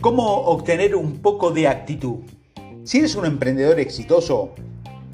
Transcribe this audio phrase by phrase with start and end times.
[0.00, 2.20] ¿Cómo obtener un poco de actitud?
[2.84, 4.52] Si eres un emprendedor exitoso,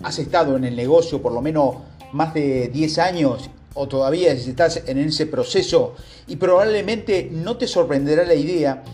[0.05, 1.75] has estado en el negocio por lo menos
[2.12, 5.95] más de 10 años o todavía estás en ese proceso
[6.29, 8.85] y probablemente no te sorprenderá la idea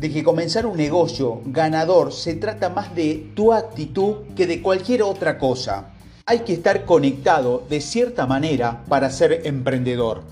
[0.00, 5.02] de que comenzar un negocio ganador se trata más de tu actitud que de cualquier
[5.02, 5.90] otra cosa.
[6.24, 10.22] Hay que estar conectado de cierta manera para ser emprendedor.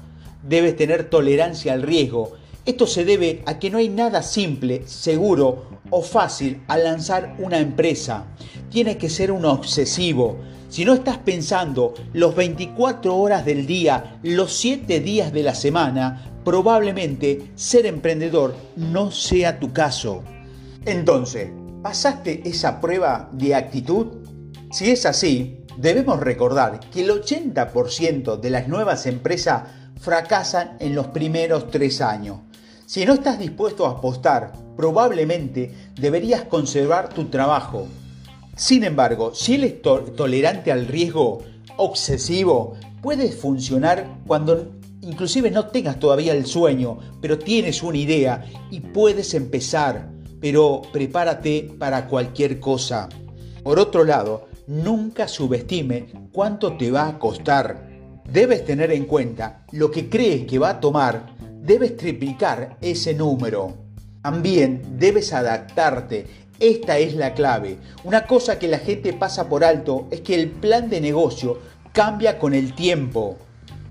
[0.42, 2.32] Debes tener tolerancia al riesgo
[2.64, 7.58] esto se debe a que no hay nada simple, seguro o fácil al lanzar una
[7.58, 8.26] empresa.
[8.71, 10.38] Tienes que ser un obsesivo.
[10.68, 16.38] Si no estás pensando los 24 horas del día, los 7 días de la semana,
[16.44, 20.22] probablemente ser emprendedor no sea tu caso.
[20.86, 21.50] Entonces,
[21.82, 24.07] ¿pasaste esa prueba de actitud?
[24.71, 29.64] Si es así, debemos recordar que el 80% de las nuevas empresas
[30.00, 32.38] fracasan en los primeros tres años.
[32.86, 37.86] Si no estás dispuesto a apostar, probablemente deberías conservar tu trabajo.
[38.56, 41.42] Sin embargo, si eres tolerante al riesgo
[41.77, 48.80] obsesivo, puedes funcionar cuando inclusive no tengas todavía el sueño, pero tienes una idea y
[48.80, 53.08] puedes empezar, pero prepárate para cualquier cosa.
[53.62, 57.89] Por otro lado, nunca subestime cuánto te va a costar.
[58.30, 61.27] Debes tener en cuenta lo que crees que va a tomar
[61.62, 63.74] debes triplicar ese número.
[64.22, 66.27] También debes adaptarte.
[66.58, 67.78] Esta es la clave.
[68.05, 71.58] Una cosa que la gente pasa por alto es que el plan de negocio
[71.92, 73.36] cambia con el tiempo.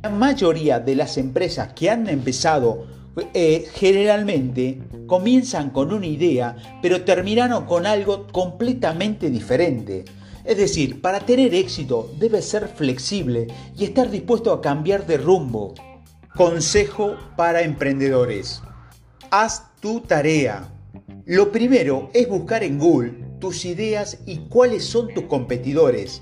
[0.03, 2.88] La mayoría de las empresas que han empezado
[3.33, 10.05] eh, generalmente comienzan con una idea, pero terminaron con algo completamente diferente.
[10.44, 15.73] Es decir, para tener éxito debes ser flexible y estar dispuesto a cambiar de rumbo.
[16.35, 18.63] Consejo para emprendedores.
[19.31, 20.71] Haz tu tarea.
[21.25, 26.21] Lo primero es buscar en Google tus ideas y cuáles son tus competidores.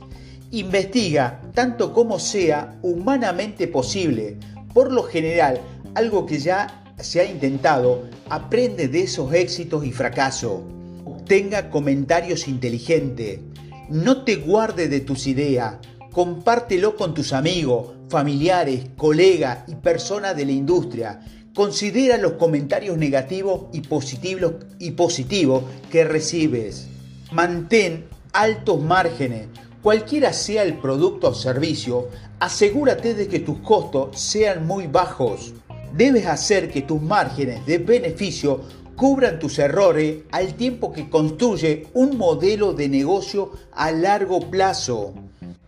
[0.49, 4.37] Investiga tanto como sea humanamente posible.
[4.73, 5.61] Por lo general,
[5.93, 10.61] algo que ya se ha intentado, aprende de esos éxitos y fracasos.
[11.05, 13.41] Obtenga comentarios inteligentes.
[13.89, 15.75] No te guarde de tus ideas.
[16.11, 21.19] Compártelo con tus amigos, familiares, colegas y personas de la industria.
[21.53, 26.87] Considera los comentarios negativos y positivos, que recibes.
[27.31, 29.47] Mantén altos márgenes.
[29.83, 32.09] Cualquiera sea el producto o servicio,
[32.39, 35.53] asegúrate de que tus costos sean muy bajos.
[35.95, 38.61] Debes hacer que tus márgenes de beneficio
[38.95, 45.13] cubran tus errores al tiempo que construye un modelo de negocio a largo plazo.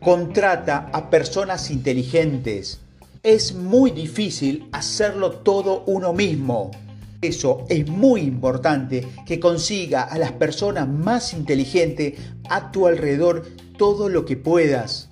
[0.01, 2.79] Contrata a personas inteligentes.
[3.21, 6.71] Es muy difícil hacerlo todo uno mismo.
[7.21, 12.15] Eso es muy importante que consiga a las personas más inteligentes
[12.49, 13.45] a tu alrededor
[13.77, 15.10] todo lo que puedas.